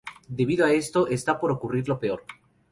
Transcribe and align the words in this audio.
Debido 0.27 0.65
a 0.65 0.71
esto, 0.71 1.05
está 1.05 1.39
por 1.39 1.51
ocurrir 1.51 1.87
lo 1.87 1.99
peor. 1.99 2.23